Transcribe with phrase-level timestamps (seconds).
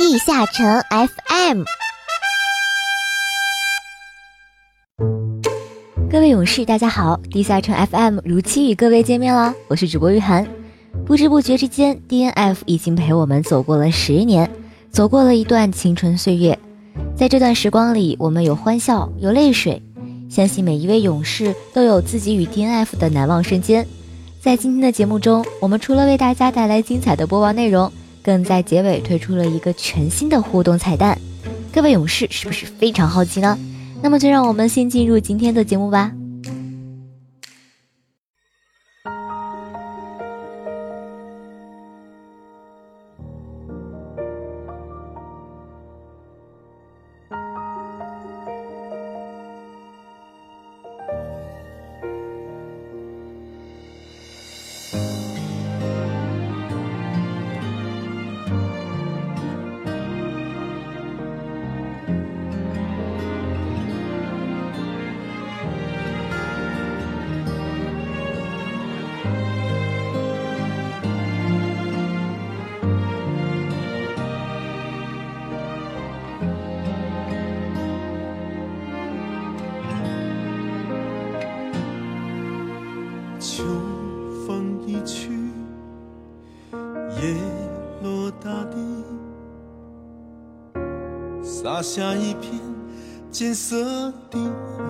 [0.00, 1.62] 地下城 FM，
[6.10, 7.20] 各位勇士，大家好！
[7.30, 10.48] 地下城 FM 如期与各位见面了，我是主播玉涵。
[11.04, 14.50] 不知不觉之间，DNF 已经陪我们走过了十年，
[14.90, 16.58] 走过了一段青春岁月。
[17.14, 19.82] 在这段时光里，我们有欢笑，有泪水。
[20.30, 23.86] 相信每一位勇士都有自己与 DNF 的难忘瞬间。
[24.40, 27.92] 在今天的节目中，我们除了为大家带来精彩的播报内容，
[28.22, 31.18] 更在结尾推出了一个全新的互动彩蛋。
[31.72, 33.58] 各位勇士是不是非常好奇呢？
[34.02, 36.12] 那么就让我们先进入今天的节目吧。
[91.80, 92.60] 洒下一片
[93.30, 94.84] 金色的回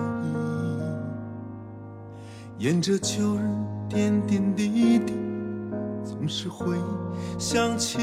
[2.59, 2.65] 忆。
[2.65, 3.47] 沿着旧日
[3.87, 5.13] 点点滴滴，
[6.03, 6.75] 总是会
[7.39, 7.97] 想起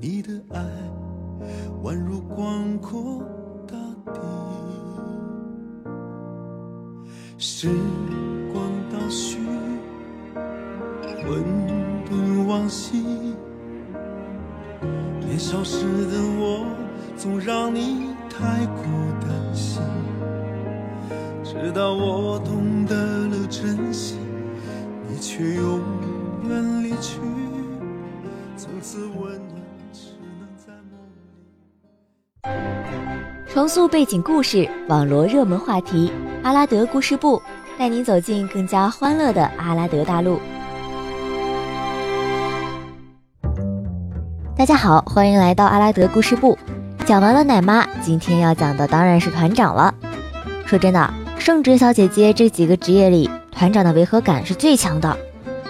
[0.00, 0.60] 你的爱，
[1.84, 3.22] 宛如广阔
[3.68, 3.76] 大
[4.12, 4.20] 地。
[7.38, 7.68] 时
[8.52, 9.38] 光倒叙，
[11.24, 11.44] 混
[12.04, 13.04] 沌往昔。
[15.20, 16.66] 年少时的我，
[17.22, 18.82] 总让你太过
[19.20, 19.80] 担心。
[21.44, 22.96] 直到我懂得
[23.28, 24.18] 了珍惜，
[25.08, 25.80] 你却永
[26.48, 27.20] 远离去。
[28.56, 29.62] 从此温暖
[29.92, 30.08] 只
[30.40, 30.98] 能在梦
[32.42, 32.50] 里。
[33.48, 36.10] 重塑背景故事，网罗热门话题，
[36.42, 37.40] 阿拉德故事部
[37.78, 40.40] 带您走进更加欢乐的阿拉德大陆。
[44.56, 46.58] 大家好，欢迎来到阿拉德故事部。
[47.12, 49.92] 讲完了奶妈，今天要讲的当然是团长了。
[50.64, 55.14] 说真的，圣职小姐姐这几个职业里，团长的违和感是最强的。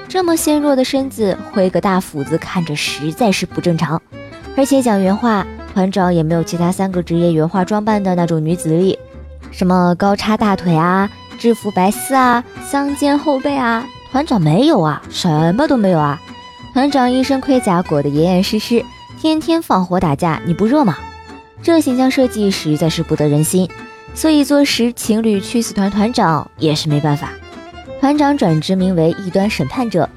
[0.08, 4.00] 这么纤弱的身子，挥个大斧子，看着实在是不正常。
[4.56, 5.44] 而且讲原话，
[5.74, 8.96] 团长也没有其他三个职业原画装扮的那种女子力，
[9.50, 11.10] 什么高叉大腿啊、
[11.40, 16.20] 制服白丝啊、香肩后背啊，团长没有啊，什么都没有啊。
[16.72, 18.84] 团长一身盔甲裹得严严实实，
[19.20, 20.96] 天天放火打架，你不热吗？
[21.62, 23.68] 这形象设计实在是不得人心，
[24.14, 27.30] 所以坐实情侣去死团团长也是没办法。
[28.00, 30.08] 团长转职名为异端审判者。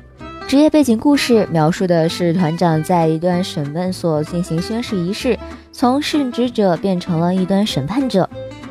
[0.47, 5.37] 职业背景故事描述的是团长在一段审问所进行宣誓仪式，
[5.71, 8.27] 从圣职者变成了异端审判者。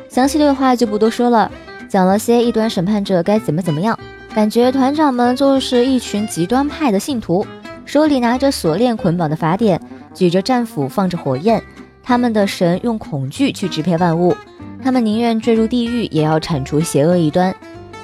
[0.09, 1.49] 详细对话就不多说了，
[1.89, 3.97] 讲了些异端审判者该怎么怎么样。
[4.33, 7.45] 感觉团长们就是一群极端派的信徒，
[7.85, 9.79] 手里拿着锁链捆绑的法典，
[10.13, 11.61] 举着战斧放着火焰。
[12.05, 14.37] 他们的神用恐惧去支配万物，
[14.83, 17.53] 他们宁愿坠入地狱也要铲除邪恶一端，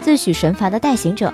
[0.02, 1.32] 自诩神罚的代行者。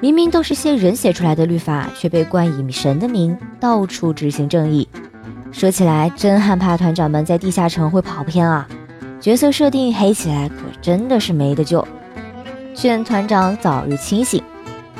[0.00, 4.88] 明明都是些人写出来的律法，却被冠以神的名，到处执行正义。
[5.52, 8.66] 说起来，真害怕团长们在地下城会跑偏啊！
[9.20, 11.86] 角色设定黑起来，可真的是没得救。
[12.74, 14.42] 劝团长早日清醒，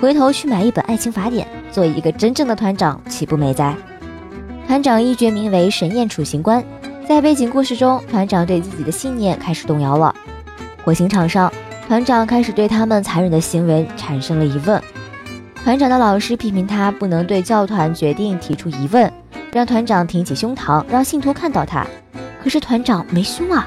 [0.01, 3.75] 回头去买一本爱情法典，做一个真正的团长，岂不美哉？
[4.67, 6.63] 团长一角名为神焰处刑官，
[7.09, 10.15] 在背景故事中，团长对自己的信念开始动摇了。
[10.85, 11.51] 火刑场上。
[11.89, 14.83] 团长开始对他们残忍的行为产生了疑问。
[15.65, 19.11] 团长的老师批评他不能对教团决定提出疑问，
[19.51, 21.87] 让团长挺起胸膛，让信徒看到他。
[22.44, 23.67] 可是团长没胸啊，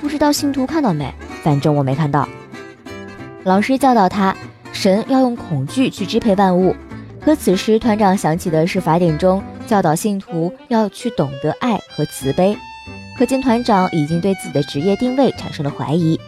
[0.00, 1.12] 不知道信徒看到没？
[1.42, 2.26] 反正我没看到。
[3.44, 4.34] 老师教导他，
[4.72, 6.74] 神要用恐惧去支配万物。
[7.22, 12.56] 可此时团长想起的是法典中教导信徒要去懂得爱和慈悲。
[13.20, 16.18] 可见团长已经对自己的职业定位产生了怀疑。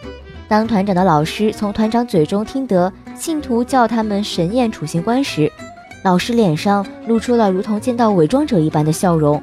[0.47, 5.51] 当团长的老师从团长嘴中听得信徒叫他们神焰处刑官时，
[6.03, 9.41] 老师脸上露出了如同见到伪装者一般的笑容。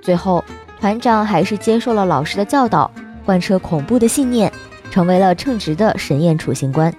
[0.00, 0.44] 最后，
[0.80, 2.90] 团长还是接受了老师的教导，
[3.24, 4.52] 贯彻恐怖的信念，
[4.90, 6.92] 成为了称职的神焰处刑官。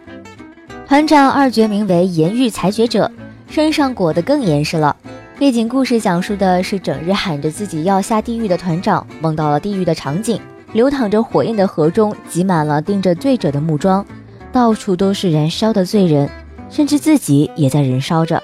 [0.87, 3.11] 团长二爵名为严狱裁决者，
[3.49, 4.95] 身上裹得更严实了，
[5.43, 10.39] 背景故事讲述的是整日喊着自己要下地狱的团长梦到了地狱的场景，
[10.71, 14.05] 流淌着火焰的河中挤满了盯着罪者的木桩，
[14.53, 16.29] 到处都是燃烧的罪人，
[16.69, 18.41] 甚至自己也在燃烧着。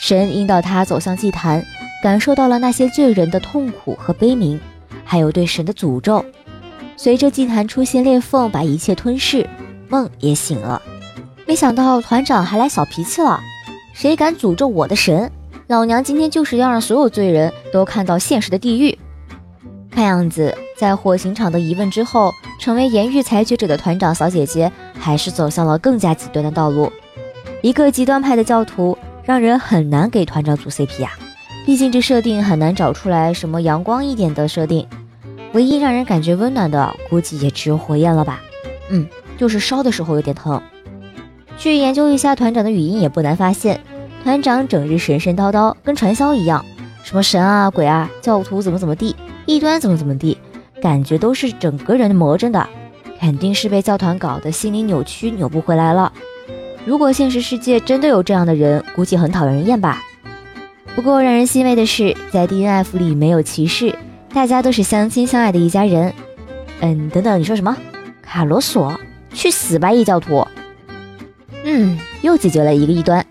[0.00, 1.62] 神引导他走向祭坛，
[2.02, 4.58] 感受到了那些罪人的痛苦和悲鸣，
[5.04, 6.24] 还有对神的诅咒。
[6.96, 9.46] 随着祭坛出现裂缝，把一切吞噬，
[9.90, 10.80] 梦也醒了。
[11.46, 13.38] 没想到团长还来小脾气了，
[13.92, 15.30] 谁敢诅咒我的神？
[15.66, 18.98] 老娘今天就是要让所有罪人都看到现实的地狱。
[19.90, 26.92] 看样子，在火刑场的疑问之后，成为严狱裁决者的团长小姐姐，还是走向了更加极端的道路。
[27.62, 31.12] 一个极端派的教徒，让人很难给团长组 CP 呀。
[31.64, 34.86] 毕竟这设定很难找出来什么阳光一点的设定。
[35.54, 38.42] 唯一让人感觉温暖的，估计也只有火焰了吧。
[38.90, 39.06] 嗯，
[39.38, 40.60] 就是烧的时候有点疼。
[41.56, 43.80] 去研究一下团长的语音也不难发现，
[44.24, 46.64] 团长整日神神叨叨，跟传销一样，
[47.04, 50.38] 什么神啊鬼啊，教徒怎么怎么地，异端怎么怎么地，
[50.80, 52.66] 感觉都是整个人魔怔的，
[53.20, 56.10] 肯定是被教团搞得心理扭曲，扭不回来了。
[56.86, 60.02] 如果现实世界真的有这样的人，估计很讨人厌吧。
[60.96, 63.94] 不过让人欣慰的是，在 DNF 里没有歧视，
[64.32, 66.14] 大家都是相亲相爱的一家人。
[66.80, 67.76] 嗯，等等，你说什么？
[68.22, 68.98] 卡罗索，
[69.34, 70.46] 去死吧，异教徒！
[71.64, 73.24] 嗯，又解决了一个异端。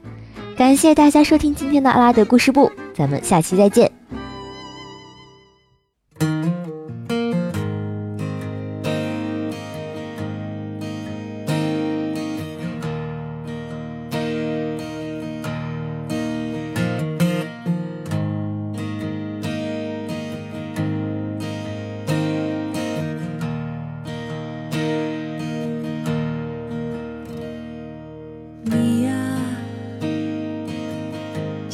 [0.55, 3.91] 感谢大家收听今天的阿拉德故事部，咱们下期再见。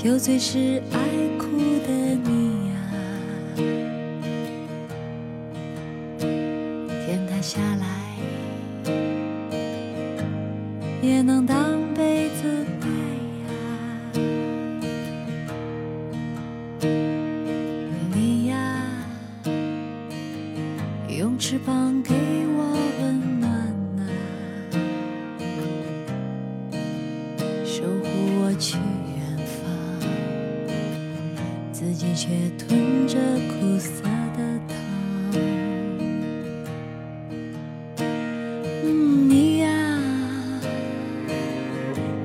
[0.01, 0.81] 酒醉时
[31.79, 32.27] 自己却
[32.57, 33.17] 吞着
[33.47, 34.03] 苦涩
[34.35, 34.75] 的糖。
[39.29, 39.69] 你呀，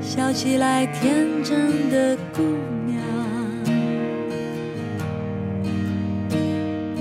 [0.03, 2.43] 笑起来天真的姑
[2.85, 2.99] 娘，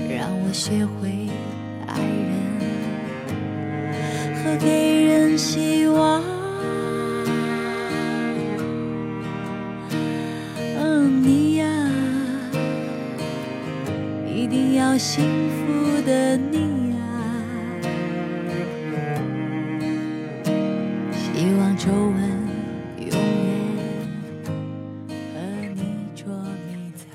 [0.08, 1.03] 让我学会
[14.34, 16.98] 一定要幸福的你啊，
[21.12, 22.18] 希望皱纹
[22.98, 23.14] 永远
[25.08, 25.38] 和
[25.76, 25.82] 你
[26.16, 26.26] 捉
[26.66, 27.06] 迷藏。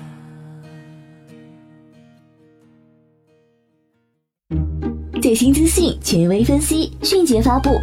[5.20, 7.78] 最新资讯，权威分析，迅捷发布，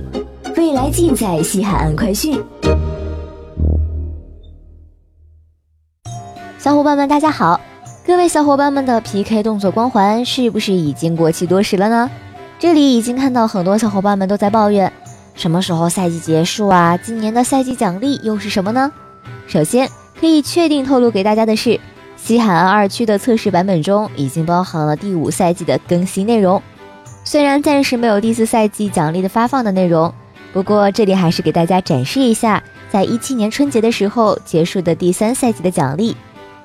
[0.55, 2.43] 未来尽在西海岸快讯。
[6.57, 7.61] 小伙伴们，大家好。
[8.07, 12.09] 各位小伙伴们的 PK 动作光环是不是已经过期多时了呢？
[12.57, 14.89] 这里已经看到很多小伙伴们都在抱怨，
[15.35, 16.95] 什么时候赛季结束啊？
[16.95, 18.89] 今年的赛季奖励又是什么呢？
[19.45, 19.89] 首先
[20.21, 21.77] 可以确定透露给大家的是，
[22.15, 26.63] 西海岸二区的测试版本中已经包含了第五赛季的更新内容。
[27.25, 30.13] 虽然暂时没有第四赛季奖励的发放的内容，
[30.53, 36.15] 不过这里还是给大家展示一下，在一七年春节的时候结束的第三赛季的奖励。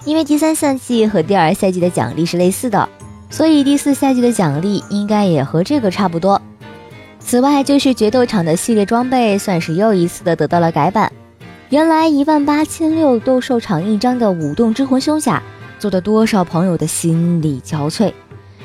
[0.04, 2.88] 因为第三赛季和第二赛季的奖励是类似的，
[3.30, 6.40] 所以第四赛季的奖励应该也和这个差不多。
[7.21, 11.11] 此外，就是决斗场的系列装备算是又一次的得到了改版。
[11.71, 15.40] 原来一万八千六斗兽场印章的舞动之魂胸甲，
[15.78, 18.12] 做的多少朋友的心力交瘁。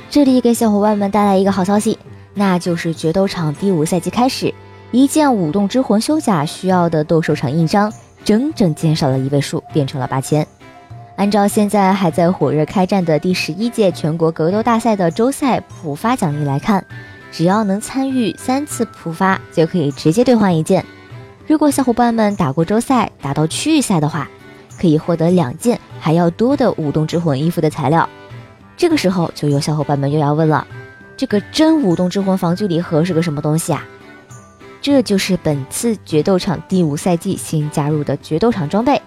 [0.09, 1.99] 这里给小伙伴们带来一个好消息，
[2.33, 4.51] 那就是决斗场第五赛季开始，
[4.91, 7.93] 一件舞动之魂胸甲需要的斗兽场印章，
[8.25, 10.45] 整整减少了一位数，变成了八千。
[11.17, 16.85] 按照现在还在火热开战的第十一届全国格斗大赛的周赛普发奖励来看，
[17.31, 20.85] 只要能参与三次普发，就可以直接兑换一件。
[21.47, 24.29] 如果小伙伴们打过周赛，打到区域赛的话，
[24.79, 28.07] 可以获得两件还要多的舞动之魂衣服的材料。
[28.77, 30.67] 这个时候，就有小伙伴们又要问了：
[31.17, 33.83] 这个真舞动之魂防具礼盒是个什么东西啊？
[34.83, 39.01] 这就是本次决斗场第五赛季新加入的决斗场装备，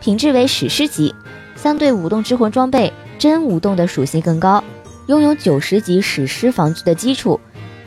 [0.00, 1.14] 品质为史诗级。
[1.62, 4.64] 相对舞动之魂装备，真舞动的属性更高，
[5.06, 7.38] 拥有九十级史诗防具的基础，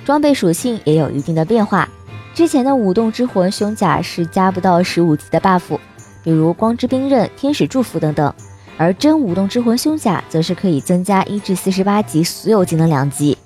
[0.05, 1.89] 装备属性也有一定的变化。
[2.34, 5.77] 之前的舞动之魂胸甲是加不到十五级的 buff，
[6.24, 8.34] 比如光之冰刃、天使祝福等等，
[8.77, 13.38] 而真舞动之魂胸甲则是可以增加一至四十八级所有技能两级。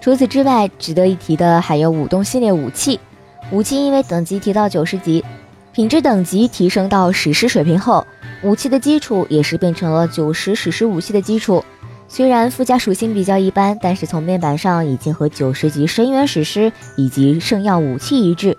[0.00, 2.98] 除此之外，值得一提的还有舞动系列武器。
[3.52, 5.24] 武器因为等级提到九十级，
[5.72, 8.04] 品质等级提升到史诗水平后，
[8.42, 11.64] 武器的基础也是变成了九十史诗武器的基础。
[12.06, 18.56] 虽然附加属性比较一般，但是从面板上已经和九十级深渊史诗以及圣耀武器一致。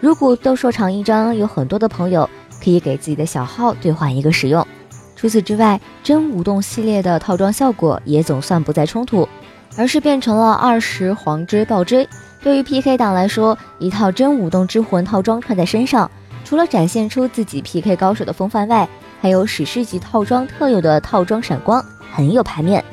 [0.00, 2.28] 如果斗兽场一张，有很多的朋友
[2.62, 4.66] 可以给自己的小号兑换一个使用。
[5.14, 9.28] 除此之外，真舞动系列的套装效果也总算不再冲突，
[9.76, 12.08] 而是变成了二十黄锥暴锥。
[12.40, 16.10] 对于 PK 党来说，一套真舞动之魂套装穿在身上，
[16.44, 18.88] 除了展现出自己 PK 高手的风范外，
[19.20, 22.84] 还有史诗级套装特有的套装闪光，很有排面。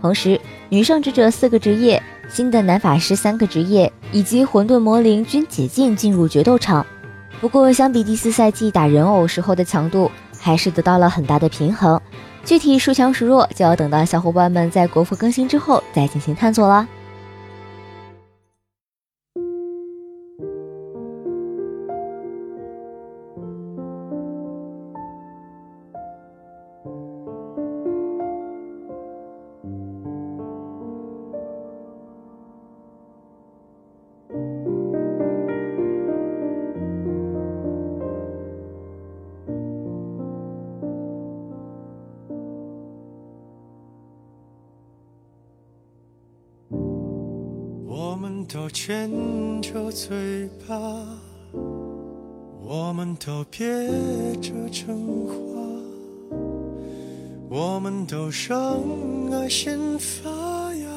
[0.00, 6.84] 同时，女圣职者四个职业、新的男法师三个职业以及混沌魔灵均解禁进入决斗场。
[7.40, 12.00] 不过，相比第四赛季打人偶时候的强度，还是得到了很大的平衡。
[12.44, 16.86] 具体孰强孰弱，就要等到小伙伴们在国服更新之后再进行探索了
[48.20, 48.44] 我们。
[48.52, 49.08] 都牵
[49.62, 50.74] 着嘴巴，
[52.60, 53.64] 我们都憋
[54.42, 54.88] 着真
[55.24, 55.32] 话，
[57.48, 58.76] 我们都让
[59.32, 60.28] 爱先发
[60.74, 60.88] 芽。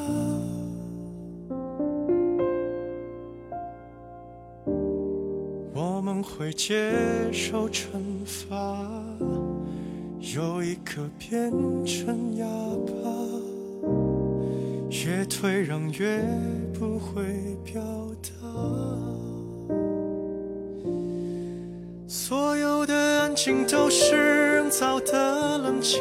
[5.72, 6.92] 我们会接
[7.32, 7.86] 受惩
[8.26, 8.84] 罚，
[10.34, 11.52] 有一刻变
[11.86, 12.44] 成哑
[12.84, 13.33] 巴。
[15.02, 16.22] 越退让越
[16.72, 17.24] 不会
[17.64, 17.82] 表
[18.22, 18.30] 达，
[22.06, 24.14] 所有的安静都是
[24.54, 26.00] 人造的冷清，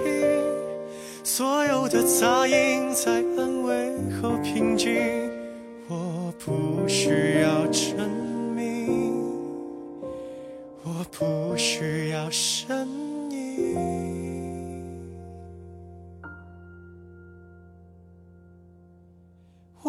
[1.24, 4.94] 所有的杂音在安慰后平静。
[5.90, 8.08] 我不需要证
[8.56, 9.12] 明，
[10.84, 12.88] 我不需要声
[13.32, 14.13] 音。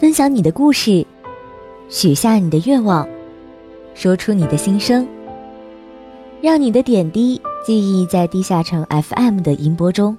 [0.00, 1.06] 分享你的故事，
[1.88, 3.08] 许下你的愿望，
[3.94, 5.06] 说出你的心声，
[6.42, 10.18] 让你的点滴记忆在地下城 FM 的音波中。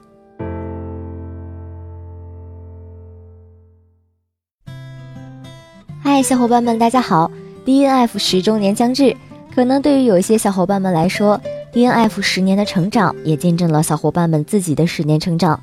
[6.02, 7.30] 嗨，小伙伴们，大家好
[7.66, 9.18] ！DNF 十周年将至，
[9.54, 11.42] 可能对于有些小伙伴们来说。
[11.72, 15.60] D N F 十年的成长，也见证了小伙伴们自己的十年成长。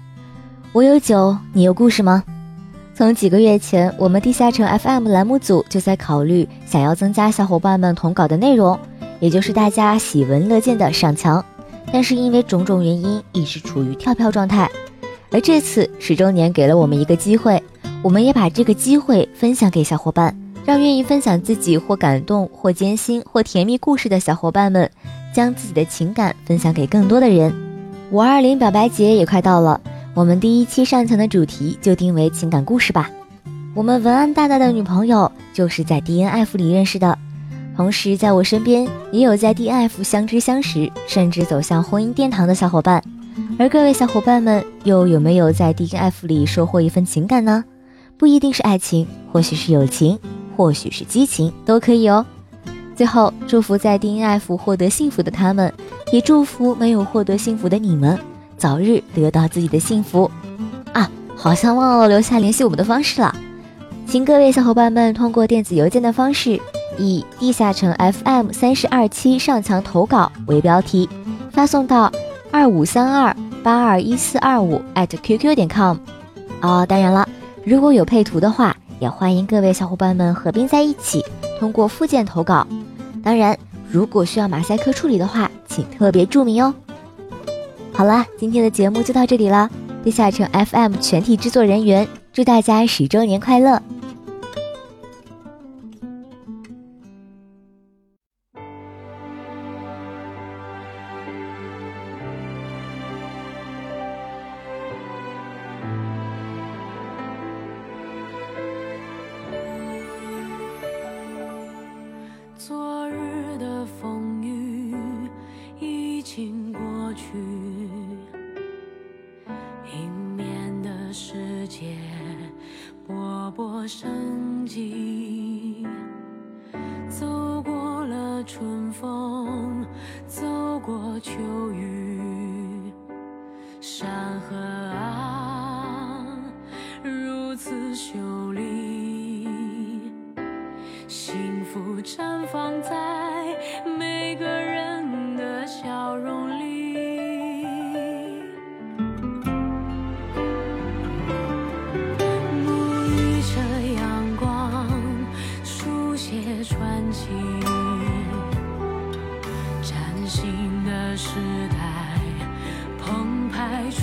[0.72, 2.22] 我有酒，你有故事吗？
[2.94, 8.78] 从几个月前，我们地下城 F M 栏目组就在考虑想要增加小伙伴们投稿的内容，
[9.18, 11.44] 也就是大家喜闻乐见的上墙。
[11.92, 14.70] 但是因为种种原因，一直处于跳票状态。
[15.32, 17.60] 而这次十周年给了我们一个机会，
[18.00, 24.88] 我们也把这个机会分享给小伙伴，让愿意分享自己或感动、或艰辛、或甜蜜故事的小伙伴们。
[25.37, 27.55] 将自己的情感分享给更多的人。
[28.11, 29.78] 五二零表白节也快到了，
[30.14, 33.11] 我们第一期上墙的主题就定为情感故事吧。
[33.75, 37.19] 我们文案大大的女朋友就是在 DNF 里认识的，
[37.76, 43.05] 同时在我身边也有在 DNF 相知相识，甚至走向婚姻殿堂的小伙伴。
[43.59, 47.62] 而各位小伙伴们又有没有在 DNF 里收获一份情感呢？
[48.16, 50.19] 不一定是爱情，或许是友情，
[50.57, 52.25] 或许是激情，都可以哦。
[52.97, 55.71] 最后，祝福在 DNF 获得幸福的他们，
[56.11, 58.19] 也祝福没有获得幸福的你们，
[58.57, 60.31] 早日得到自己的幸福。
[60.95, 63.37] 啊，好像忘了留下联系我们的方式了，
[64.07, 66.59] 请各位小伙伴们通过电子邮件的方式，
[66.97, 71.07] 以“地下城 FM 三十二期上墙投稿”为标题，
[71.50, 72.11] 发送到
[72.50, 75.99] 二五三二八二一四二五 @QQ 点 com。
[76.62, 77.29] 哦，当然了，
[77.62, 81.23] 如果有配图的话，也欢迎各位小伙伴们合并在一起，
[81.61, 82.67] 通过附件投稿。
[83.26, 83.59] 当然，
[83.90, 86.73] 如果需要马赛克处理的话，请特别注明哦。
[87.92, 89.68] 好啦，今天的节目就到这里了。
[90.04, 93.83] 地下城 FM 全体制作人员祝大家十周年快乐！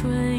[0.04, 0.33] train.